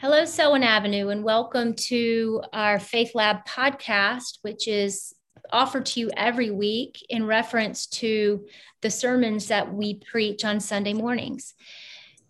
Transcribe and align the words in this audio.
Hello, 0.00 0.24
Selwyn 0.24 0.62
Avenue, 0.62 1.10
and 1.10 1.22
welcome 1.22 1.74
to 1.74 2.40
our 2.54 2.78
Faith 2.80 3.10
Lab 3.14 3.44
podcast, 3.46 4.38
which 4.40 4.66
is 4.66 5.12
offered 5.52 5.84
to 5.84 6.00
you 6.00 6.10
every 6.16 6.50
week 6.50 7.04
in 7.10 7.26
reference 7.26 7.86
to 7.86 8.46
the 8.80 8.88
sermons 8.88 9.48
that 9.48 9.74
we 9.74 10.00
preach 10.10 10.42
on 10.42 10.58
Sunday 10.58 10.94
mornings. 10.94 11.52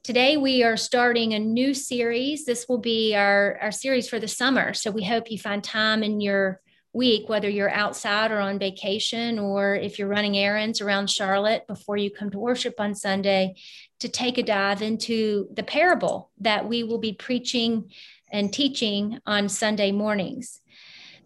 Today, 0.03 0.37
we 0.37 0.65
are 0.65 0.77
starting 0.77 1.33
a 1.33 1.39
new 1.39 1.73
series. 1.73 2.45
This 2.45 2.67
will 2.69 2.79
be 2.79 3.15
our, 3.15 3.57
our 3.63 3.71
series 3.71 4.09
for 4.09 4.19
the 4.19 4.27
summer. 4.27 4.75
So, 4.75 4.91
we 4.91 5.05
hope 5.05 5.31
you 5.31 5.39
find 5.39 5.63
time 5.63 6.03
in 6.03 6.21
your 6.21 6.61
week, 6.93 7.29
whether 7.29 7.49
you're 7.49 7.71
outside 7.71 8.33
or 8.33 8.41
on 8.41 8.59
vacation, 8.59 9.39
or 9.39 9.77
if 9.77 9.97
you're 9.97 10.09
running 10.09 10.37
errands 10.37 10.81
around 10.81 11.09
Charlotte 11.09 11.69
before 11.69 11.97
you 11.97 12.11
come 12.11 12.31
to 12.31 12.39
worship 12.41 12.81
on 12.81 12.97
Sunday, 12.97 13.55
to 14.01 14.09
take 14.09 14.39
a 14.39 14.43
dive 14.43 14.83
into 14.83 15.49
the 15.55 15.63
parable 15.63 16.31
that 16.41 16.69
we 16.69 16.83
will 16.83 16.99
be 16.99 17.13
preaching 17.13 17.91
and 18.33 18.53
teaching 18.53 19.19
on 19.27 19.49
Sunday 19.49 19.93
mornings. 19.93 20.61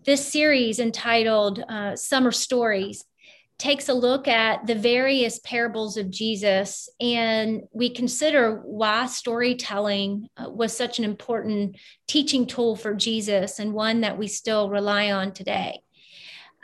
This 0.04 0.26
series, 0.26 0.80
entitled 0.80 1.60
uh, 1.68 1.96
Summer 1.96 2.32
Stories, 2.32 3.04
takes 3.58 3.88
a 3.88 3.94
look 3.94 4.26
at 4.26 4.66
the 4.66 4.74
various 4.74 5.38
parables 5.38 5.96
of 5.96 6.10
Jesus, 6.10 6.88
and 7.00 7.62
we 7.72 7.88
consider 7.88 8.60
why 8.64 9.06
storytelling 9.06 10.28
uh, 10.36 10.50
was 10.50 10.76
such 10.76 10.98
an 10.98 11.04
important 11.04 11.76
teaching 12.08 12.46
tool 12.46 12.74
for 12.74 12.94
Jesus 12.94 13.60
and 13.60 13.72
one 13.72 14.00
that 14.00 14.18
we 14.18 14.26
still 14.26 14.68
rely 14.68 15.12
on 15.12 15.32
today. 15.32 15.83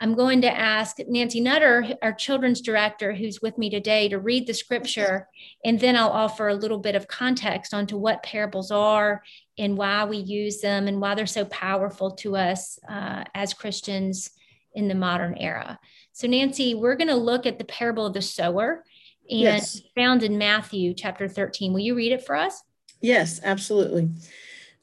I'm 0.01 0.15
going 0.15 0.41
to 0.41 0.57
ask 0.57 0.97
Nancy 1.07 1.39
Nutter, 1.39 1.93
our 2.01 2.11
children's 2.11 2.59
director, 2.59 3.13
who's 3.13 3.39
with 3.39 3.59
me 3.59 3.69
today, 3.69 4.09
to 4.09 4.17
read 4.17 4.47
the 4.47 4.53
scripture, 4.53 5.29
and 5.63 5.79
then 5.79 5.95
I'll 5.95 6.09
offer 6.09 6.47
a 6.47 6.55
little 6.55 6.79
bit 6.79 6.95
of 6.95 7.07
context 7.07 7.71
onto 7.71 7.97
what 7.97 8.23
parables 8.23 8.71
are 8.71 9.21
and 9.59 9.77
why 9.77 10.05
we 10.05 10.17
use 10.17 10.59
them 10.59 10.87
and 10.87 10.99
why 10.99 11.13
they're 11.13 11.27
so 11.27 11.45
powerful 11.45 12.09
to 12.15 12.35
us 12.35 12.79
uh, 12.89 13.25
as 13.35 13.53
Christians 13.53 14.31
in 14.73 14.87
the 14.87 14.95
modern 14.95 15.37
era. 15.37 15.79
So, 16.13 16.27
Nancy, 16.27 16.73
we're 16.73 16.95
going 16.95 17.07
to 17.07 17.15
look 17.15 17.45
at 17.45 17.59
the 17.59 17.65
parable 17.65 18.07
of 18.07 18.15
the 18.15 18.23
sower 18.23 18.83
and 19.29 19.39
yes. 19.39 19.81
found 19.93 20.23
in 20.23 20.35
Matthew 20.35 20.95
chapter 20.95 21.27
13. 21.27 21.73
Will 21.73 21.79
you 21.79 21.93
read 21.93 22.11
it 22.11 22.25
for 22.25 22.35
us? 22.35 22.63
Yes, 23.01 23.39
absolutely. 23.43 24.09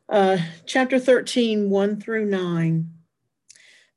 Uh, 0.08 0.38
chapter 0.64 1.00
13, 1.00 1.70
1 1.70 2.00
through 2.00 2.26
9. 2.26 2.97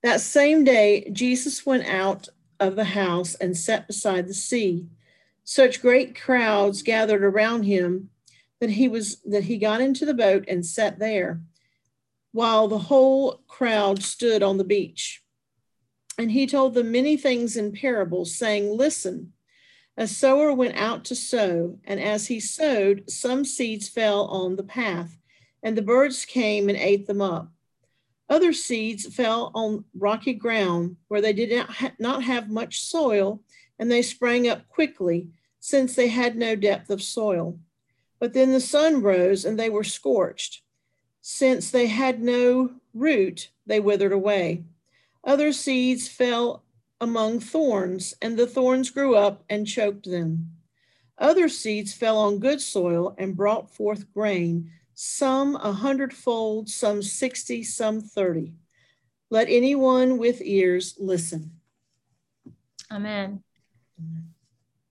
That 0.03 0.21
same 0.21 0.63
day, 0.63 1.09
Jesus 1.11 1.65
went 1.65 1.85
out 1.85 2.27
of 2.59 2.75
the 2.75 2.83
house 2.83 3.35
and 3.35 3.55
sat 3.55 3.87
beside 3.87 4.27
the 4.27 4.33
sea. 4.33 4.87
Such 5.43 5.81
great 5.81 6.19
crowds 6.19 6.81
gathered 6.81 7.23
around 7.23 7.63
him 7.63 8.09
that 8.59 8.71
he 8.71 8.87
was 8.87 9.21
that 9.21 9.45
he 9.45 9.57
got 9.57 9.81
into 9.81 10.05
the 10.05 10.13
boat 10.13 10.45
and 10.47 10.65
sat 10.65 10.99
there, 10.99 11.41
while 12.31 12.67
the 12.67 12.77
whole 12.77 13.43
crowd 13.47 14.01
stood 14.03 14.43
on 14.43 14.57
the 14.57 14.63
beach. 14.63 15.23
And 16.17 16.31
he 16.31 16.45
told 16.45 16.73
them 16.73 16.91
many 16.91 17.17
things 17.17 17.57
in 17.57 17.71
parables, 17.71 18.35
saying, 18.35 18.77
Listen, 18.77 19.33
a 19.97 20.07
sower 20.07 20.53
went 20.53 20.77
out 20.77 21.03
to 21.05 21.15
sow, 21.15 21.79
and 21.83 21.99
as 21.99 22.27
he 22.27 22.39
sowed, 22.39 23.09
some 23.09 23.43
seeds 23.43 23.89
fell 23.89 24.25
on 24.25 24.55
the 24.55 24.63
path, 24.63 25.17
and 25.63 25.77
the 25.77 25.81
birds 25.81 26.25
came 26.25 26.69
and 26.69 26.77
ate 26.77 27.07
them 27.07 27.21
up. 27.21 27.51
Other 28.31 28.53
seeds 28.53 29.13
fell 29.13 29.51
on 29.53 29.83
rocky 29.93 30.33
ground 30.33 30.95
where 31.09 31.19
they 31.19 31.33
did 31.33 31.51
not, 31.51 31.69
ha- 31.69 31.91
not 31.99 32.23
have 32.23 32.49
much 32.49 32.79
soil, 32.79 33.43
and 33.77 33.91
they 33.91 34.01
sprang 34.01 34.47
up 34.47 34.69
quickly, 34.69 35.27
since 35.59 35.95
they 35.95 36.07
had 36.07 36.37
no 36.37 36.55
depth 36.55 36.89
of 36.89 37.03
soil. 37.03 37.59
But 38.19 38.31
then 38.31 38.53
the 38.53 38.61
sun 38.61 39.01
rose, 39.01 39.43
and 39.43 39.59
they 39.59 39.69
were 39.69 39.83
scorched. 39.83 40.61
Since 41.19 41.71
they 41.71 41.87
had 41.87 42.21
no 42.21 42.71
root, 42.93 43.49
they 43.65 43.81
withered 43.81 44.13
away. 44.13 44.63
Other 45.25 45.51
seeds 45.51 46.07
fell 46.07 46.63
among 47.01 47.41
thorns, 47.41 48.13
and 48.21 48.37
the 48.37 48.47
thorns 48.47 48.91
grew 48.91 49.13
up 49.13 49.43
and 49.49 49.67
choked 49.67 50.09
them. 50.09 50.53
Other 51.17 51.49
seeds 51.49 51.91
fell 51.91 52.17
on 52.17 52.39
good 52.39 52.61
soil 52.61 53.13
and 53.17 53.35
brought 53.35 53.75
forth 53.75 54.09
grain, 54.13 54.71
some 55.03 55.55
a 55.55 55.73
hundredfold, 55.73 56.69
some 56.69 57.01
sixty, 57.01 57.63
some 57.63 58.01
thirty. 58.01 58.53
Let 59.31 59.47
anyone 59.49 60.19
with 60.19 60.41
ears 60.43 60.95
listen. 60.99 61.53
Amen. 62.91 63.41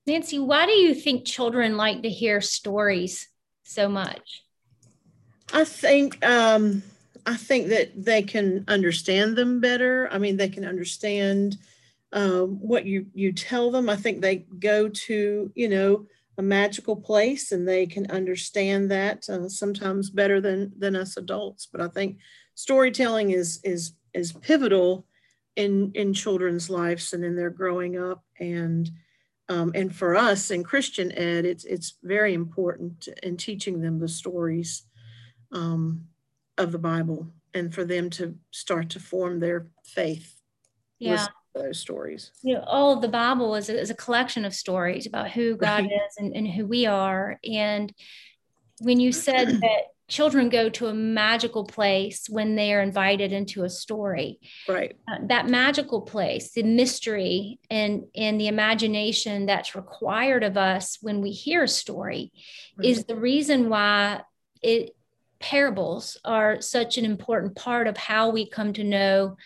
Nancy, 0.09 0.41
why 0.41 0.67
do 0.67 0.73
you 0.73 0.97
think 0.97 1.25
children 1.25 1.77
like 1.77 2.03
to 2.03 2.09
hear 2.09 2.41
stories 2.41 3.29
so 3.63 3.89
much? 3.89 4.43
I 5.53 5.63
think 5.63 6.25
um, 6.27 6.83
I 7.25 7.37
think 7.37 7.69
that 7.69 8.05
they 8.05 8.23
can 8.23 8.65
understand 8.67 9.37
them 9.37 9.61
better. 9.61 10.09
I 10.11 10.19
mean, 10.19 10.37
they 10.37 10.49
can 10.49 10.65
understand 10.65 11.57
um, 12.13 12.59
what 12.61 12.85
you 12.85 13.07
you 13.15 13.33
tell 13.33 13.71
them. 13.71 13.89
I 13.89 13.95
think 13.95 14.21
they 14.21 14.39
go 14.59 14.89
to 14.89 15.53
you 15.55 15.69
know 15.69 16.07
a 16.41 16.43
magical 16.43 16.97
place 16.97 17.53
and 17.53 17.69
they 17.69 17.87
can 17.87 18.11
understand 18.11 18.91
that 18.91 19.29
uh, 19.29 19.49
sometimes 19.49 20.11
better 20.11 20.41
than 20.41 20.73
than 20.79 20.97
us 20.97 21.17
adults. 21.17 21.67
But 21.71 21.81
I 21.81 21.89
think 21.89 22.19
storytelling 22.55 23.31
is 23.31 23.61
is 23.63 23.93
is 24.15 24.33
pivotal 24.33 25.07
in 25.57 25.93
in 25.95 26.15
children's 26.15 26.71
lives 26.71 27.13
and 27.13 27.25
in 27.25 27.37
their 27.37 27.51
growing 27.51 27.99
up 27.99 28.25
and 28.39 28.91
um, 29.49 29.73
and 29.75 29.95
for 29.95 30.17
us 30.17 30.51
in 30.51 30.65
Christian 30.65 31.13
ed, 31.13 31.45
it's 31.45 31.65
it's 31.65 31.99
very 32.03 32.35
important 32.35 33.09
in 33.23 33.37
teaching 33.37 33.81
them 33.81 33.99
the 33.99 34.09
stories. 34.09 34.85
Um, 35.53 36.07
of 36.61 36.73
the 36.73 36.79
Bible 36.79 37.33
and 37.55 37.75
for 37.75 37.85
them 37.85 38.11
to 38.11 38.37
start 38.51 38.91
to 38.91 39.01
form 39.01 39.41
their 39.41 39.69
faith. 39.85 40.37
Yeah. 40.99 41.27
Those 41.55 41.81
stories. 41.81 42.31
You 42.43 42.55
know, 42.55 42.65
all 42.67 42.93
of 42.93 43.03
the 43.03 43.09
Bible 43.09 43.57
is 43.57 43.69
a, 43.69 43.79
is 43.79 43.91
a 43.91 43.95
collection 43.95 44.45
of 44.45 44.55
stories 44.55 45.07
about 45.07 45.31
who 45.31 45.57
God 45.57 45.85
right. 45.85 45.91
is 45.91 46.17
and, 46.17 46.35
and 46.35 46.47
who 46.47 46.67
we 46.67 46.87
are. 46.87 47.41
And 47.45 47.93
when 48.81 49.01
you 49.01 49.13
said 49.13 49.49
that 49.61 49.83
children 50.11 50.49
go 50.49 50.69
to 50.69 50.89
a 50.89 50.95
magical 50.95 51.65
place 51.65 52.27
when 52.29 52.57
they 52.57 52.75
are 52.75 52.83
invited 52.83 53.33
into 53.33 53.63
a 53.63 53.71
story 53.71 54.41
right 54.69 54.97
uh, 55.09 55.19
that 55.23 55.49
magical 55.49 56.03
place 56.03 56.51
the 56.53 56.65
mystery 56.65 57.61
and 57.71 58.03
and 58.17 58.41
the 58.41 58.49
imagination 58.49 59.47
that's 59.47 59.77
required 59.77 60.43
of 60.43 60.57
us 60.57 60.99
when 61.01 61.21
we 61.21 61.31
hear 61.31 61.63
a 61.63 61.69
story 61.69 62.33
right. 62.77 62.89
is 62.89 63.05
the 63.05 63.15
reason 63.15 63.69
why 63.69 64.21
it 64.63 64.97
parables 65.39 66.19
are 66.25 66.61
such 66.61 66.99
an 66.99 67.05
important 67.05 67.55
part 67.57 67.87
of 67.87 67.97
how 67.97 68.29
we 68.31 68.49
come 68.49 68.73
to 68.73 68.85
know 68.85 69.37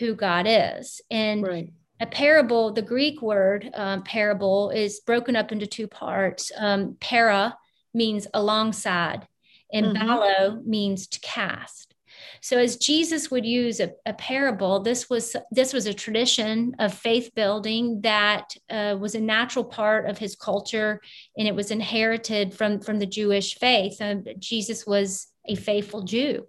who 0.00 0.14
God 0.14 0.46
is. 0.48 1.00
And 1.10 1.46
right. 1.46 1.72
a 2.00 2.06
parable, 2.06 2.72
the 2.72 2.82
Greek 2.82 3.22
word 3.22 3.70
um, 3.74 4.02
parable, 4.02 4.70
is 4.70 5.00
broken 5.00 5.36
up 5.36 5.52
into 5.52 5.66
two 5.66 5.86
parts. 5.86 6.50
Um, 6.58 6.96
para 7.00 7.56
means 7.94 8.26
alongside, 8.34 9.28
and 9.72 9.86
mm-hmm. 9.86 10.06
ballo 10.06 10.62
means 10.64 11.06
to 11.08 11.20
cast. 11.20 11.94
So 12.40 12.58
as 12.58 12.76
Jesus 12.76 13.30
would 13.30 13.46
use 13.46 13.80
a, 13.80 13.92
a, 14.06 14.12
parable, 14.14 14.80
this 14.80 15.08
was 15.08 15.36
this 15.50 15.72
was 15.72 15.86
a 15.86 15.94
tradition 15.94 16.74
of 16.78 16.94
faith 16.94 17.30
building 17.34 18.00
that 18.02 18.54
uh, 18.68 18.96
was 18.98 19.14
a 19.14 19.20
natural 19.20 19.64
part 19.64 20.08
of 20.08 20.18
his 20.18 20.36
culture, 20.36 21.00
and 21.36 21.46
it 21.48 21.54
was 21.54 21.70
inherited 21.70 22.54
from 22.54 22.80
from 22.80 22.98
the 22.98 23.06
Jewish 23.06 23.58
faith. 23.58 24.00
Um, 24.00 24.24
Jesus 24.38 24.86
was 24.86 25.30
a 25.46 25.54
faithful 25.54 26.02
Jew. 26.02 26.46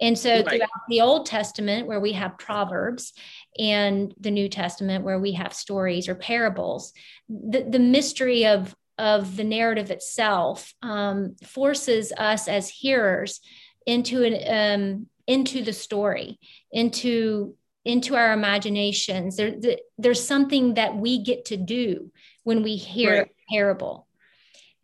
And 0.00 0.18
so 0.18 0.30
right. 0.30 0.48
throughout 0.48 0.68
the 0.88 1.00
Old 1.00 1.26
Testament, 1.26 1.86
where 1.86 2.00
we 2.00 2.12
have 2.12 2.38
Proverbs, 2.38 3.12
and 3.58 4.14
the 4.18 4.30
New 4.30 4.48
Testament, 4.48 5.04
where 5.04 5.18
we 5.18 5.32
have 5.32 5.54
stories 5.54 6.08
or 6.08 6.14
parables, 6.14 6.92
the, 7.28 7.62
the 7.68 7.78
mystery 7.78 8.46
of, 8.46 8.74
of 8.98 9.36
the 9.36 9.44
narrative 9.44 9.90
itself 9.90 10.74
um, 10.82 11.36
forces 11.44 12.12
us 12.16 12.48
as 12.48 12.68
hearers 12.68 13.40
into 13.86 14.22
an 14.22 14.80
um, 14.80 15.06
into 15.26 15.62
the 15.62 15.72
story, 15.72 16.38
into 16.72 17.54
into 17.84 18.16
our 18.16 18.32
imaginations. 18.32 19.36
There, 19.36 19.56
there's 19.98 20.26
something 20.26 20.74
that 20.74 20.96
we 20.96 21.22
get 21.22 21.46
to 21.46 21.56
do 21.56 22.10
when 22.42 22.62
we 22.62 22.76
hear 22.76 23.18
right. 23.18 23.26
a 23.26 23.52
parable. 23.52 24.06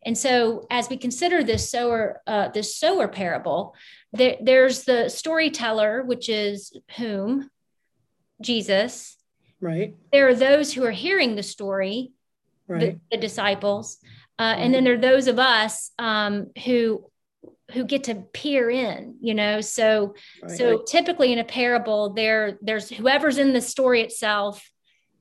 And 0.05 0.17
so, 0.17 0.67
as 0.71 0.89
we 0.89 0.97
consider 0.97 1.43
this 1.43 1.71
sower, 1.71 2.23
uh, 2.27 2.49
this 2.49 2.77
sower 2.77 3.09
parable, 3.09 3.75
there, 4.13 4.37
there's 4.41 4.85
the 4.85 5.09
storyteller, 5.09 6.03
which 6.03 6.29
is 6.29 6.77
whom 6.97 7.51
Jesus. 8.41 9.17
Right. 9.61 9.95
There 10.11 10.29
are 10.29 10.35
those 10.35 10.73
who 10.73 10.85
are 10.85 10.91
hearing 10.91 11.37
the 11.37 11.43
story, 11.43 12.13
right. 12.67 12.99
the, 13.11 13.17
the 13.17 13.21
disciples, 13.21 13.99
uh, 14.39 14.45
right. 14.45 14.55
and 14.55 14.75
then 14.75 14.85
there 14.85 14.95
are 14.95 14.99
those 14.99 15.27
of 15.27 15.39
us 15.39 15.91
um, 15.99 16.51
who 16.65 17.05
who 17.73 17.85
get 17.85 18.05
to 18.05 18.15
peer 18.15 18.71
in. 18.71 19.17
You 19.21 19.35
know, 19.35 19.61
so 19.61 20.15
right. 20.43 20.51
so 20.51 20.83
typically 20.83 21.33
in 21.33 21.39
a 21.39 21.45
parable, 21.45 22.11
there 22.15 22.59
there's 22.63 22.89
whoever's 22.89 23.39
in 23.39 23.53
the 23.53 23.61
story 23.61 24.03
itself. 24.03 24.71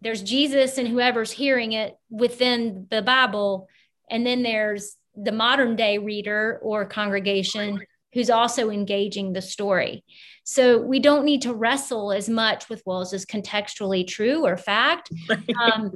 There's 0.01 0.21
Jesus 0.21 0.77
and 0.77 0.87
whoever's 0.87 1.31
hearing 1.31 1.73
it 1.73 1.97
within 2.09 2.87
the 2.89 3.01
Bible 3.01 3.67
and 4.09 4.25
then 4.25 4.43
there's 4.43 4.95
the 5.15 5.31
modern 5.31 5.75
day 5.75 5.97
reader 5.97 6.59
or 6.61 6.85
congregation 6.85 7.81
who's 8.13 8.29
also 8.29 8.71
engaging 8.71 9.33
the 9.33 9.41
story. 9.41 10.03
So 10.43 10.79
we 10.79 10.99
don't 10.99 11.25
need 11.25 11.43
to 11.43 11.53
wrestle 11.53 12.11
as 12.11 12.27
much 12.27 12.67
with, 12.67 12.81
well, 12.85 13.01
is 13.01 13.11
this 13.11 13.25
contextually 13.25 14.07
true 14.07 14.45
or 14.45 14.57
fact? 14.57 15.11
Um, 15.59 15.91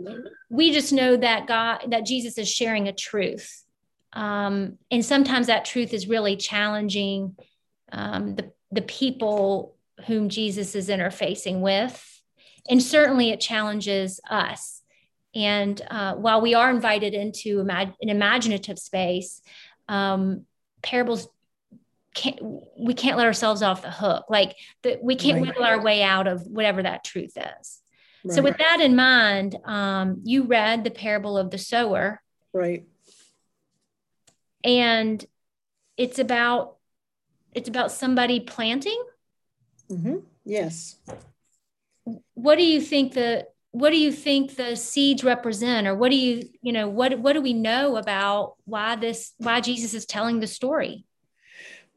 we 0.49 0.71
just 0.71 0.91
know 0.91 1.15
that 1.15 1.47
God, 1.47 1.85
that 1.89 2.05
Jesus 2.05 2.37
is 2.37 2.51
sharing 2.51 2.87
a 2.87 2.93
truth. 2.93 3.63
Um, 4.13 4.77
and 4.91 5.03
sometimes 5.03 5.47
that 5.47 5.65
truth 5.65 5.93
is 5.93 6.07
really 6.07 6.35
challenging 6.35 7.35
um, 7.91 8.35
the, 8.35 8.51
the 8.71 8.81
people 8.81 9.75
whom 10.05 10.29
Jesus 10.29 10.75
is 10.75 10.89
interfacing 10.89 11.61
with. 11.61 12.21
And 12.69 12.81
certainly 12.81 13.31
it 13.31 13.39
challenges 13.39 14.19
us. 14.29 14.81
And 15.35 15.81
uh, 15.89 16.15
while 16.15 16.41
we 16.41 16.53
are 16.53 16.69
invited 16.69 17.13
into 17.13 17.63
imag- 17.63 17.95
an 18.01 18.09
imaginative 18.09 18.77
space, 18.77 19.41
um, 19.87 20.45
parables 20.81 21.27
can't 22.13 22.37
we 22.77 22.93
can't 22.93 23.17
let 23.17 23.25
ourselves 23.25 23.63
off 23.63 23.81
the 23.81 23.89
hook. 23.89 24.25
Like 24.29 24.55
the, 24.83 24.99
we 25.01 25.15
can't 25.15 25.37
right. 25.37 25.47
wiggle 25.47 25.63
our 25.63 25.81
way 25.81 26.03
out 26.03 26.27
of 26.27 26.45
whatever 26.45 26.83
that 26.83 27.03
truth 27.03 27.35
is. 27.37 27.81
Right. 28.23 28.35
So 28.35 28.41
with 28.43 28.57
that 28.59 28.79
in 28.79 28.95
mind, 28.95 29.57
um, 29.65 30.21
you 30.23 30.43
read 30.43 30.83
the 30.83 30.91
parable 30.91 31.37
of 31.37 31.49
the 31.49 31.57
sower, 31.57 32.21
right? 32.53 32.83
And 34.63 35.23
it's 35.97 36.19
about 36.19 36.77
it's 37.53 37.69
about 37.69 37.91
somebody 37.91 38.39
planting. 38.39 39.03
Mm-hmm. 39.91 40.17
Yes. 40.45 40.95
What 42.33 42.57
do 42.57 42.63
you 42.63 42.81
think 42.81 43.13
the 43.13 43.47
what 43.73 43.89
do 43.89 43.97
you 43.97 44.11
think 44.11 44.55
the 44.55 44.75
seeds 44.75 45.23
represent 45.23 45.87
or 45.87 45.95
what 45.95 46.11
do 46.11 46.15
you 46.15 46.47
you 46.61 46.71
know 46.71 46.87
what 46.87 47.17
what 47.19 47.33
do 47.33 47.41
we 47.41 47.53
know 47.53 47.97
about 47.97 48.53
why 48.65 48.95
this 48.95 49.33
why 49.39 49.59
jesus 49.59 49.95
is 49.95 50.05
telling 50.05 50.39
the 50.39 50.45
story 50.45 51.03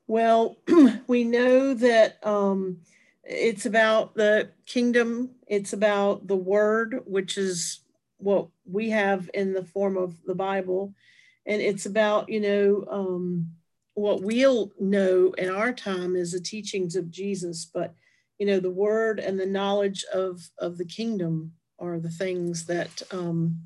well 0.06 0.56
we 1.06 1.22
know 1.22 1.74
that 1.74 2.18
um 2.26 2.78
it's 3.24 3.66
about 3.66 4.14
the 4.14 4.48
kingdom 4.64 5.30
it's 5.46 5.74
about 5.74 6.26
the 6.26 6.36
word 6.36 7.02
which 7.04 7.36
is 7.36 7.80
what 8.16 8.48
we 8.64 8.88
have 8.88 9.28
in 9.34 9.52
the 9.52 9.64
form 9.64 9.98
of 9.98 10.16
the 10.24 10.34
bible 10.34 10.94
and 11.46 11.62
it's 11.62 11.86
about 11.86 12.28
you 12.28 12.40
know 12.40 12.84
um 12.90 13.48
what 13.94 14.22
we'll 14.22 14.72
know 14.78 15.32
in 15.38 15.48
our 15.48 15.72
time 15.72 16.16
is 16.16 16.32
the 16.32 16.40
teachings 16.40 16.96
of 16.96 17.10
jesus 17.10 17.64
but 17.64 17.94
you 18.38 18.46
know 18.46 18.60
the 18.60 18.70
word 18.70 19.18
and 19.18 19.38
the 19.40 19.46
knowledge 19.46 20.04
of 20.12 20.50
of 20.58 20.76
the 20.78 20.84
kingdom 20.84 21.52
are 21.78 21.98
the 21.98 22.10
things 22.10 22.66
that 22.66 23.02
um, 23.10 23.60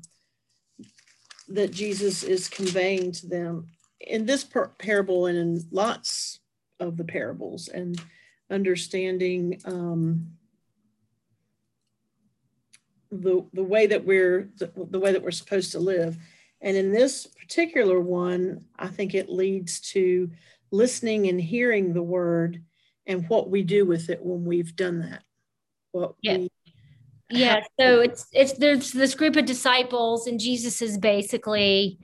that 1.47 1.71
Jesus 1.71 2.23
is 2.23 2.47
conveying 2.47 3.11
to 3.13 3.27
them 3.27 3.67
in 3.99 4.25
this 4.25 4.43
par- 4.43 4.71
parable 4.77 5.25
and 5.25 5.37
in 5.37 5.63
lots 5.71 6.39
of 6.79 6.97
the 6.97 7.03
parables 7.03 7.67
and 7.67 8.01
understanding 8.49 9.61
um, 9.65 10.27
the 13.11 13.45
the 13.53 13.63
way 13.63 13.87
that 13.87 14.05
we're 14.05 14.49
the, 14.57 14.71
the 14.89 14.99
way 14.99 15.11
that 15.11 15.23
we're 15.23 15.31
supposed 15.31 15.71
to 15.73 15.79
live 15.79 16.17
and 16.61 16.77
in 16.77 16.91
this 16.91 17.27
particular 17.27 17.99
one 17.99 18.63
i 18.77 18.87
think 18.87 19.13
it 19.13 19.29
leads 19.29 19.79
to 19.79 20.29
listening 20.71 21.27
and 21.27 21.41
hearing 21.41 21.93
the 21.93 22.03
word 22.03 22.63
and 23.07 23.27
what 23.29 23.49
we 23.49 23.63
do 23.63 23.85
with 23.85 24.09
it 24.09 24.23
when 24.23 24.45
we've 24.45 24.75
done 24.75 24.99
that 24.99 25.23
what 25.91 26.13
yeah. 26.21 26.37
we 26.37 26.49
yeah 27.29 27.61
so 27.79 28.01
it's 28.01 28.27
it's 28.33 28.53
there's 28.53 28.91
this 28.91 29.15
group 29.15 29.35
of 29.35 29.45
disciples 29.45 30.27
and 30.27 30.39
jesus 30.39 30.81
is 30.81 30.97
basically 30.97 31.99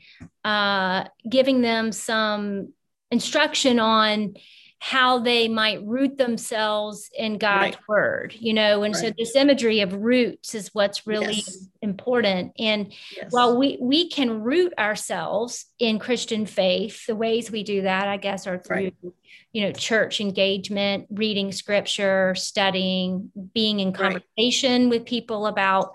uh 0.46 1.04
giving 1.30 1.62
them 1.62 1.92
some 1.92 2.74
instruction 3.12 3.80
on 3.80 4.34
how 4.80 5.20
they 5.20 5.48
might 5.48 5.84
root 5.86 6.18
themselves 6.18 7.10
in 7.18 7.38
God's 7.38 7.76
right. 7.76 7.88
word, 7.88 8.36
you 8.38 8.54
know. 8.54 8.84
And 8.84 8.94
right. 8.94 9.06
so 9.06 9.14
this 9.18 9.36
imagery 9.36 9.82
of 9.82 9.94
roots 9.94 10.54
is 10.54 10.74
what's 10.74 11.08
really 11.08 11.36
yes. 11.36 11.68
important. 11.82 12.54
And 12.60 12.94
yes. 13.16 13.32
while 13.32 13.58
we 13.58 13.78
we 13.82 14.10
can 14.10 14.44
root 14.44 14.74
ourselves 14.78 15.66
in 15.80 15.98
Christian 15.98 16.46
faith, 16.46 17.08
the 17.08 17.16
ways 17.16 17.50
we 17.50 17.64
do 17.64 17.82
that, 17.84 18.08
I 18.08 18.18
guess, 18.18 18.46
are 18.46 18.60
through 18.60 18.76
right. 18.76 19.14
you 19.52 19.64
know 19.64 19.72
church 19.72 20.22
engagement, 20.22 21.08
reading 21.10 21.52
scripture, 21.52 22.36
studying, 22.36 23.32
being 23.54 23.80
in 23.80 23.94
conversation 23.94 24.90
with 24.90 25.06
people 25.06 25.48
about 25.48 25.94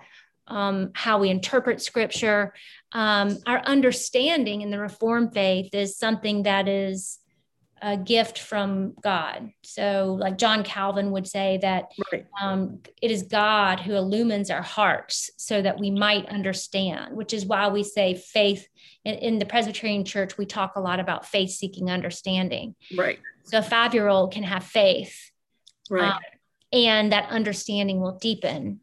um, 0.49 0.91
how 0.95 1.19
we 1.19 1.31
interpret 1.31 1.81
scripture. 1.81 2.53
Um, 2.91 3.39
our 3.47 3.61
understanding 3.61 4.61
in 4.61 4.71
the 4.71 4.79
Reformed 4.79 5.33
faith 5.33 5.73
is 5.73 5.97
something 5.97 6.43
that 6.43 6.69
is 6.69 7.21
a 7.83 7.97
gift 7.97 8.39
from 8.39 8.95
God. 9.03 9.51
So, 9.65 10.17
like 10.19 10.39
John 10.39 10.63
Calvin 10.63 11.11
would 11.11 11.27
say 11.27 11.59
that 11.63 11.91
right. 12.13 12.27
um, 12.41 12.79
it 13.03 13.11
is 13.11 13.25
God 13.25 13.81
who 13.81 13.95
illumines 13.95 14.51
our 14.51 14.63
hearts 14.63 15.31
so 15.37 15.61
that 15.61 15.81
we 15.81 15.91
might 15.91 16.27
understand, 16.27 17.17
which 17.17 17.35
is 17.35 17.45
why 17.45 17.69
we 17.69 17.83
say 17.83 18.15
faith 18.15 18.69
in, 19.05 19.15
in 19.17 19.39
the 19.41 19.47
Presbyterian 19.47 20.05
Church. 20.05 20.39
We 20.39 20.47
talk 20.47 20.77
a 20.77 20.81
lot 20.81 21.01
about 21.01 21.27
faith 21.27 21.51
seeking 21.51 21.91
understanding. 21.91 22.77
Right. 22.97 23.19
So, 23.43 23.59
a 23.59 23.63
five 23.63 23.95
year 23.95 24.07
old 24.07 24.33
can 24.33 24.45
have 24.45 24.63
faith. 24.63 25.31
Right. 25.91 26.13
Um, 26.13 26.21
and 26.73 27.13
that 27.13 27.29
understanding 27.31 28.01
will 28.01 28.17
deepen 28.17 28.81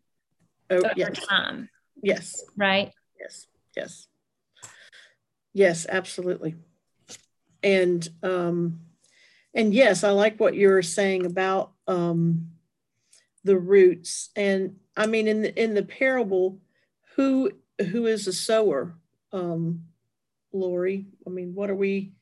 oh, 0.70 0.76
over 0.76 0.92
yes. 0.98 1.26
time. 1.26 1.70
Yes. 2.04 2.44
Right. 2.58 2.92
Yes. 3.18 3.48
Yes. 3.78 4.08
Yes, 5.54 5.86
absolutely. 5.90 6.56
And 7.64 8.08
um, 8.24 8.82
and 9.54 9.74
yes, 9.74 10.04
I 10.04 10.12
like 10.12 10.40
what 10.40 10.56
you 10.56 10.70
were 10.70 10.82
saying 10.82 11.26
about 11.26 11.72
um, 11.88 12.50
the 13.44 13.58
roots. 13.58 14.30
And 14.36 14.76
I 14.96 15.08
mean, 15.08 15.28
in 15.28 15.42
the 15.42 15.62
in 15.62 15.74
the 15.74 15.84
parable, 15.84 16.60
who 17.16 17.52
who 17.92 18.06
is 18.06 18.28
a 18.28 18.34
sower, 18.34 18.96
um, 19.32 19.86
Lori? 20.54 21.08
I 21.26 21.30
mean, 21.30 21.56
what 21.56 21.70
are 21.70 21.76
we? 21.76 22.14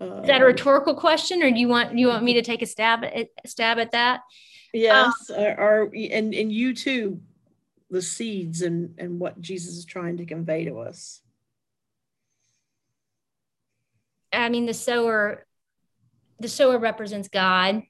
Uh, 0.00 0.20
is 0.20 0.26
that 0.28 0.42
a 0.42 0.44
rhetorical 0.44 0.94
question, 0.94 1.42
or 1.42 1.50
do 1.50 1.58
you 1.58 1.68
want 1.68 1.96
you 1.98 2.08
want 2.08 2.24
me 2.24 2.34
to 2.34 2.42
take 2.42 2.62
a 2.62 2.66
stab 2.66 3.04
at 3.04 3.28
stab 3.46 3.78
at 3.78 3.92
that? 3.92 4.20
Yes, 4.72 5.30
um, 5.30 5.36
are, 5.42 5.60
are 5.60 5.90
and 5.94 6.34
and 6.34 6.52
you 6.52 6.74
too, 6.74 7.20
the 7.90 8.02
seeds 8.02 8.62
and 8.62 8.94
and 8.98 9.18
what 9.18 9.40
Jesus 9.40 9.76
is 9.76 9.84
trying 9.84 10.18
to 10.18 10.26
convey 10.26 10.66
to 10.66 10.78
us. 10.80 11.22
I 14.32 14.48
mean, 14.48 14.66
the 14.66 14.74
sower 14.74 15.44
the 16.40 16.48
sower 16.48 16.78
represents 16.78 17.28
God. 17.28 17.82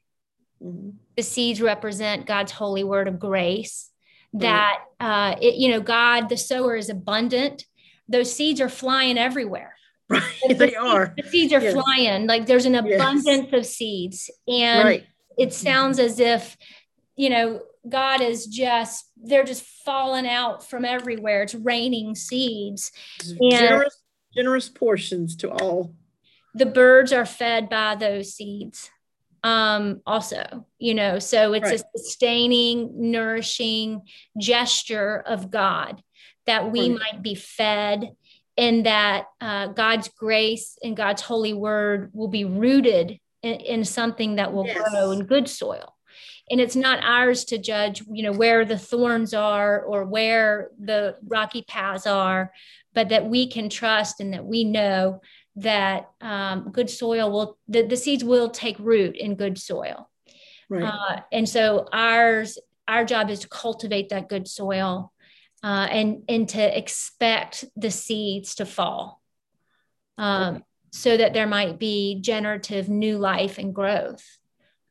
Mm-hmm. 0.62 0.90
The 1.16 1.23
seeds 1.23 1.61
represent 1.61 2.26
God's 2.26 2.52
holy 2.52 2.85
word 2.85 3.09
of 3.09 3.19
grace. 3.19 3.90
That 4.35 4.85
uh, 5.00 5.35
it, 5.40 5.54
you 5.57 5.71
know, 5.71 5.80
God, 5.80 6.28
the 6.28 6.37
sower 6.37 6.76
is 6.76 6.88
abundant. 6.88 7.64
Those 8.09 8.33
seeds 8.33 8.61
are 8.61 8.69
flying 8.69 9.16
everywhere. 9.19 9.75
Right, 10.11 10.25
the 10.49 10.54
they 10.54 10.66
seeds, 10.71 10.76
are. 10.80 11.14
The 11.16 11.23
seeds 11.23 11.52
are 11.52 11.61
yes. 11.61 11.73
flying. 11.73 12.26
Like 12.26 12.47
there's 12.47 12.66
an 12.66 12.75
abundance 12.75 13.49
yes. 13.52 13.52
of 13.52 13.64
seeds, 13.64 14.28
and 14.49 14.85
right. 14.85 15.07
it 15.38 15.54
sounds 15.54 16.00
as 16.00 16.19
if 16.19 16.57
you 17.14 17.30
know 17.30 17.61
God 17.88 18.21
is 18.21 18.47
just 18.47 19.09
they're 19.16 19.45
just 19.45 19.62
falling 19.62 20.26
out 20.26 20.69
from 20.69 20.85
everywhere. 20.85 21.45
It's 21.45 21.54
raining 21.54 22.16
seeds. 22.16 22.90
And 23.21 23.52
generous, 23.52 24.02
generous 24.35 24.69
portions 24.69 25.37
to 25.37 25.50
all 25.50 25.95
the 26.54 26.66
birds 26.66 27.12
are 27.12 27.26
fed 27.26 27.69
by 27.69 27.95
those 27.95 28.35
seeds 28.35 28.90
um 29.42 30.02
also 30.04 30.66
you 30.78 30.95
know 30.95 31.19
so 31.19 31.54
it's 31.54 31.71
right. 31.71 31.80
a 31.80 31.99
sustaining 31.99 33.11
nourishing 33.11 34.02
gesture 34.38 35.23
of 35.26 35.50
god 35.50 36.02
that 36.47 36.71
we 36.71 36.90
right. 36.90 36.99
might 37.00 37.23
be 37.23 37.35
fed 37.35 38.11
and 38.59 38.85
that 38.85 39.26
uh, 39.40 39.69
god's 39.69 40.09
grace 40.09 40.76
and 40.83 40.97
god's 40.97 41.23
holy 41.23 41.54
word 41.54 42.11
will 42.12 42.28
be 42.28 42.45
rooted 42.45 43.19
in, 43.42 43.54
in 43.61 43.85
something 43.85 44.37
that 44.37 44.52
will 44.52 44.66
yes. 44.66 44.90
grow 44.90 45.12
in 45.12 45.25
good 45.25 45.49
soil 45.49 45.95
and 46.50 46.61
it's 46.61 46.76
not 46.76 47.02
ours 47.02 47.45
to 47.45 47.57
judge 47.57 48.02
you 48.11 48.23
know 48.23 48.33
where 48.33 48.66
the 48.66 48.78
thorns 48.78 49.33
are 49.33 49.80
or 49.80 50.04
where 50.04 50.69
the 50.78 51.16
rocky 51.26 51.62
paths 51.62 52.07
are 52.07 52.52
but 52.92 53.09
that 53.09 53.26
we 53.26 53.49
can 53.49 53.69
trust 53.71 54.21
and 54.21 54.35
that 54.35 54.45
we 54.45 54.64
know 54.64 55.21
that 55.62 56.11
um, 56.21 56.71
good 56.73 56.90
soil 56.90 57.31
will 57.31 57.59
the, 57.69 57.83
the 57.83 57.97
seeds 57.97 58.25
will 58.25 58.50
take 58.50 58.79
root 58.79 59.17
in 59.17 59.35
good 59.35 59.59
soil 59.59 60.09
right. 60.69 60.85
Uh, 60.85 61.21
and 61.33 61.49
so 61.49 61.87
ours 61.93 62.59
our 62.88 63.05
job 63.05 63.31
is 63.31 63.40
to 63.40 63.49
cultivate 63.49 64.09
that 64.09 64.29
good 64.29 64.49
soil 64.49 65.12
uh, 65.62 65.87
and 65.90 66.23
and 66.29 66.49
to 66.49 66.79
expect 66.79 67.64
the 67.76 67.90
seeds 67.90 68.57
to 68.57 68.67
fall 68.67 69.21
um, 70.19 70.62
so 70.90 71.17
that 71.17 71.33
there 71.33 71.47
might 71.47 71.79
be 71.79 72.21
generative 72.21 72.88
new 72.88 73.19
life 73.19 73.59
and 73.59 73.75
growth 73.75 74.25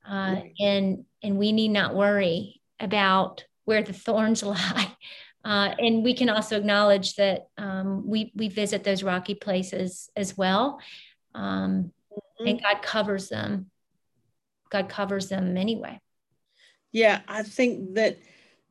uh, 0.10 0.36
right. 0.36 0.54
and 0.60 1.06
and 1.24 1.38
we 1.38 1.52
need 1.52 1.70
not 1.70 1.96
worry 1.96 2.62
about 2.80 3.44
where 3.66 3.84
the 3.84 3.94
thorns 3.94 4.44
lie 4.44 4.96
uh, 5.50 5.74
and 5.80 6.04
we 6.04 6.14
can 6.14 6.30
also 6.30 6.56
acknowledge 6.56 7.16
that 7.16 7.48
um, 7.58 8.08
we, 8.08 8.32
we 8.36 8.50
visit 8.50 8.84
those 8.84 9.02
rocky 9.02 9.34
places 9.34 10.08
as 10.16 10.38
well. 10.38 10.80
Um, 11.34 11.92
mm-hmm. 12.14 12.48
and 12.48 12.62
God 12.62 12.84
covers 12.84 13.30
them. 13.30 13.72
God 14.70 14.90
covers 14.90 15.28
them 15.28 15.58
anyway. 15.58 16.00
Yeah, 16.92 17.22
I 17.28 17.42
think 17.42 17.96
that 17.96 18.20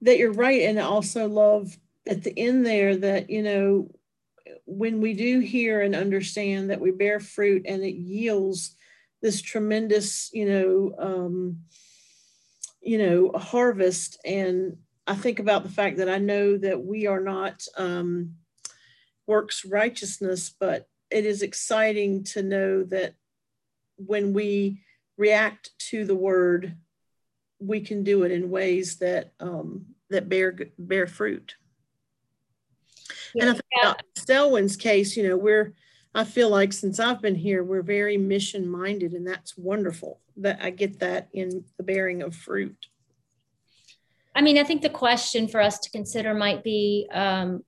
that 0.03 0.19
you're 0.19 0.33
right, 0.33 0.63
and 0.63 0.79
I 0.79 0.83
also 0.83 1.27
love 1.27 1.77
at 2.07 2.23
the 2.23 2.39
end 2.39 2.65
there 2.65 2.97
that 2.97 3.29
you 3.29 3.43
know 3.43 3.91
when 4.65 5.01
we 5.01 5.15
do 5.15 5.41
hear 5.41 5.83
and 5.83 5.97
understand 5.97 6.71
that 6.71 6.81
we 6.81 6.93
bear 6.93 7.19
fruit 7.19 7.63
and 7.67 7.83
it 7.83 7.97
yields 7.97 8.77
this 9.21 9.43
tremendous, 9.43 10.31
you 10.33 10.49
know, 10.49 10.95
um, 10.99 11.59
you 12.81 12.99
know, 12.99 13.33
harvest. 13.37 14.21
And 14.25 14.77
I 15.09 15.15
think 15.15 15.39
about 15.39 15.63
the 15.63 15.71
fact 15.71 15.97
that 15.97 16.09
I 16.09 16.19
know 16.19 16.59
that 16.59 16.85
we 16.85 17.07
are 17.07 17.21
not 17.21 17.65
um, 17.79 18.35
works 19.27 19.65
righteousness, 19.65 20.55
but 20.61 20.87
it 21.11 21.25
is 21.25 21.41
exciting 21.41 22.25
to 22.25 22.43
know 22.43 22.85
that 22.85 23.15
when 23.97 24.35
we 24.35 24.83
react 25.17 25.71
to 25.91 26.05
the 26.05 26.15
word, 26.15 26.77
we 27.59 27.81
can 27.81 28.05
do 28.05 28.23
it 28.25 28.31
in 28.31 28.51
ways 28.51 28.97
that 28.99 29.33
um, 29.41 29.87
that 30.11 30.29
bear 30.29 30.57
bear 30.79 31.07
fruit. 31.07 31.55
Yeah, 33.35 33.45
and 33.45 33.51
I 33.51 33.53
think 33.55 33.65
yeah. 33.83 33.95
Selwyn's 34.19 34.77
case, 34.77 35.17
you 35.17 35.27
know, 35.27 35.39
we're 35.39 35.73
I 36.15 36.25
feel 36.25 36.51
like 36.51 36.75
since 36.75 37.01
I've 37.01 37.23
been 37.23 37.35
here, 37.35 37.65
we're 37.65 37.83
very 37.83 38.19
mission 38.19 38.69
minded, 38.69 39.15
and 39.15 39.27
that's 39.27 39.57
wonderful 39.57 40.21
that 40.37 40.59
I 40.63 40.69
get 40.69 41.01
that 41.01 41.29
in 41.33 41.65
the 41.79 41.83
bearing 41.83 42.21
of 42.23 42.35
fruit. 42.35 42.89
I 44.39 44.41
mean, 44.41 44.57
I 44.57 44.63
think 44.63 44.83
the 44.83 44.89
question 44.89 45.49
for 45.49 45.61
us 45.61 45.81
to 45.81 45.91
consider 45.91 46.33
might 46.33 46.63
be 46.63 47.09
um, 47.13 47.65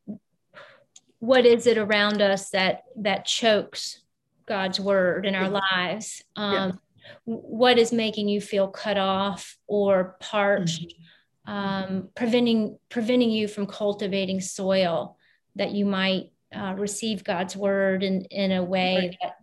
what 1.19 1.45
is 1.45 1.67
it 1.67 1.77
around 1.77 2.23
us 2.23 2.51
that 2.51 2.85
that 2.99 3.25
chokes 3.25 4.01
God's 4.47 4.79
word 4.79 5.27
in 5.27 5.35
our 5.35 5.49
lives? 5.49 6.23
Um, 6.37 6.53
yeah. 6.55 6.73
What 7.25 7.77
is 7.77 7.93
making 7.93 8.29
you 8.29 8.41
feel 8.41 8.69
cut 8.69 8.99
off 8.99 9.57
or 9.67 10.17
parched, 10.21 10.95
mm-hmm. 11.49 11.53
um, 11.53 12.09
preventing 12.15 12.79
preventing 12.89 13.33
you 13.33 13.49
from 13.49 13.67
cultivating 13.67 14.41
soil 14.41 15.17
that 15.57 15.73
you 15.73 15.85
might 15.85 16.31
uh, 16.55 16.75
receive 16.79 17.25
God's 17.25 17.57
word 17.57 18.05
in, 18.05 18.27
in 18.27 18.53
a 18.53 18.63
way 18.63 18.97
right. 18.97 19.19
that 19.21 19.39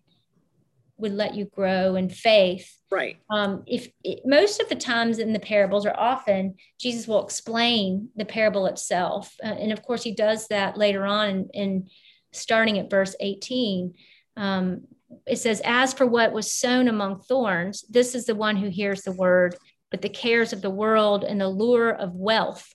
would 0.97 1.13
let 1.13 1.35
you 1.35 1.45
grow 1.45 1.95
in 1.95 2.09
faith. 2.09 2.75
Right. 2.89 3.17
Um, 3.29 3.63
if 3.67 3.87
it, 4.03 4.21
most 4.25 4.59
of 4.61 4.69
the 4.69 4.75
times 4.75 5.19
in 5.19 5.33
the 5.33 5.39
parables, 5.39 5.85
or 5.85 5.97
often, 5.97 6.55
Jesus 6.79 7.07
will 7.07 7.23
explain 7.23 8.09
the 8.15 8.25
parable 8.25 8.65
itself, 8.65 9.35
uh, 9.43 9.47
and 9.47 9.71
of 9.71 9.83
course, 9.83 10.03
he 10.03 10.13
does 10.13 10.47
that 10.47 10.77
later 10.77 11.05
on. 11.05 11.29
In, 11.29 11.49
in 11.53 11.89
starting 12.31 12.79
at 12.79 12.89
verse 12.89 13.15
eighteen, 13.19 13.93
um, 14.35 14.87
it 15.25 15.37
says, 15.37 15.61
"As 15.63 15.93
for 15.93 16.05
what 16.05 16.33
was 16.33 16.51
sown 16.51 16.87
among 16.87 17.21
thorns, 17.21 17.85
this 17.89 18.15
is 18.15 18.25
the 18.25 18.35
one 18.35 18.57
who 18.57 18.69
hears 18.69 19.03
the 19.03 19.11
word, 19.11 19.55
but 19.91 20.01
the 20.01 20.09
cares 20.09 20.53
of 20.53 20.61
the 20.61 20.69
world 20.69 21.23
and 21.23 21.39
the 21.39 21.49
lure 21.49 21.91
of 21.91 22.15
wealth 22.15 22.73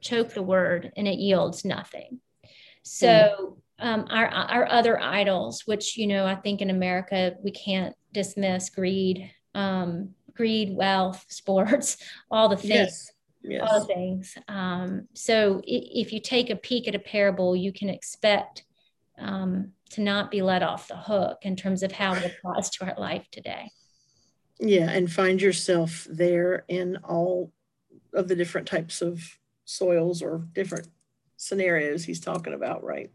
choke 0.00 0.34
the 0.34 0.42
word, 0.42 0.92
and 0.96 1.08
it 1.08 1.18
yields 1.18 1.64
nothing." 1.64 2.20
So. 2.82 3.06
Mm 3.08 3.61
um, 3.78 4.06
our 4.10 4.26
our 4.28 4.70
other 4.70 5.00
idols, 5.00 5.62
which 5.66 5.96
you 5.96 6.06
know 6.06 6.26
I 6.26 6.34
think 6.36 6.60
in 6.60 6.70
America 6.70 7.34
we 7.42 7.50
can't 7.50 7.94
dismiss 8.12 8.70
greed, 8.70 9.30
um, 9.54 10.10
greed, 10.34 10.74
wealth, 10.74 11.24
sports, 11.28 11.96
all 12.30 12.48
the 12.48 12.56
things. 12.56 12.70
Yes. 12.70 13.12
Yes. 13.44 13.68
All 13.68 13.80
the 13.80 13.86
things. 13.86 14.38
Um, 14.46 15.08
so 15.14 15.62
if 15.64 16.12
you 16.12 16.20
take 16.20 16.48
a 16.48 16.54
peek 16.54 16.86
at 16.86 16.94
a 16.94 17.00
parable, 17.00 17.56
you 17.56 17.72
can 17.72 17.88
expect 17.88 18.64
um, 19.18 19.72
to 19.90 20.00
not 20.00 20.30
be 20.30 20.42
let 20.42 20.62
off 20.62 20.86
the 20.86 20.96
hook 20.96 21.38
in 21.42 21.56
terms 21.56 21.82
of 21.82 21.90
how 21.90 22.14
it 22.14 22.24
applies 22.24 22.70
to 22.70 22.84
our 22.84 22.94
life 22.96 23.26
today. 23.32 23.70
Yeah, 24.60 24.90
and 24.90 25.10
find 25.10 25.42
yourself 25.42 26.06
there 26.08 26.64
in 26.68 26.98
all 26.98 27.52
of 28.14 28.28
the 28.28 28.36
different 28.36 28.68
types 28.68 29.02
of 29.02 29.38
soils 29.64 30.22
or 30.22 30.46
different 30.52 30.88
scenarios 31.36 32.04
he's 32.04 32.20
talking 32.20 32.52
about, 32.52 32.84
right? 32.84 33.10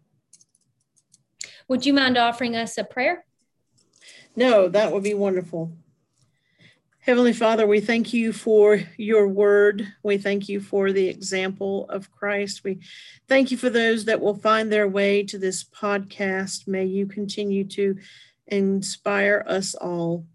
Would 1.67 1.85
you 1.85 1.93
mind 1.93 2.17
offering 2.17 2.55
us 2.55 2.77
a 2.77 2.83
prayer? 2.83 3.25
No, 4.35 4.67
that 4.69 4.91
would 4.91 5.03
be 5.03 5.13
wonderful. 5.13 5.73
Heavenly 6.99 7.33
Father, 7.33 7.65
we 7.65 7.79
thank 7.79 8.13
you 8.13 8.33
for 8.33 8.81
your 8.97 9.29
word. 9.29 9.87
We 10.03 10.17
thank 10.17 10.49
you 10.49 10.59
for 10.59 10.91
the 10.91 11.07
example 11.07 11.85
of 11.89 12.11
Christ. 12.11 12.65
We 12.65 12.79
thank 13.29 13.49
you 13.49 13.55
for 13.55 13.69
those 13.69 14.05
that 14.05 14.19
will 14.19 14.35
find 14.35 14.69
their 14.69 14.89
way 14.89 15.23
to 15.23 15.37
this 15.37 15.63
podcast. 15.63 16.67
May 16.67 16.83
you 16.83 17.05
continue 17.05 17.63
to 17.69 17.95
inspire 18.47 19.45
us 19.47 19.73
all 19.73 20.25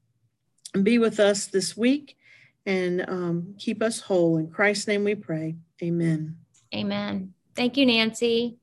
and 0.74 0.82
be 0.82 0.98
with 0.98 1.20
us 1.20 1.46
this 1.46 1.76
week 1.76 2.16
and 2.64 3.04
um, 3.06 3.54
keep 3.58 3.82
us 3.82 4.00
whole. 4.00 4.38
In 4.38 4.48
Christ's 4.48 4.88
name 4.88 5.04
we 5.04 5.14
pray. 5.14 5.56
Amen. 5.82 6.36
Amen. 6.74 7.34
Thank 7.54 7.76
you, 7.76 7.84
Nancy. 7.84 8.56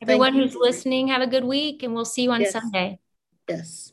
Everyone 0.00 0.34
who's 0.34 0.54
listening, 0.54 1.08
have 1.08 1.22
a 1.22 1.26
good 1.26 1.44
week 1.44 1.82
and 1.82 1.94
we'll 1.94 2.04
see 2.04 2.24
you 2.24 2.32
on 2.32 2.42
yes. 2.42 2.52
Sunday. 2.52 2.98
Yes. 3.48 3.92